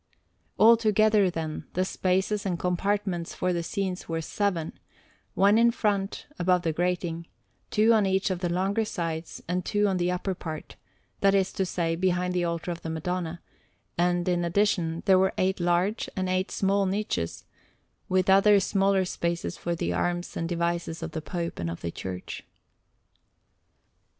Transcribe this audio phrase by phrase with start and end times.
[0.57, 4.73] Altogether, then, the spaces and compartments for the scenes were seven:
[5.35, 7.27] one in front, above the grating,
[7.69, 10.75] two on each of the longer sides, and two on the upper part
[11.19, 13.41] that is to say, behind the altar of the Madonna;
[13.95, 17.45] and, in addition, there were eight large and eight small niches,
[18.09, 21.91] with other smaller spaces for the arms and devices of the Pope and of the
[21.91, 22.43] Church.